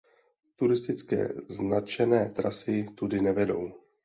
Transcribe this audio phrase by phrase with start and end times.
[0.55, 3.73] Turistické značené trasy tudy nevedou.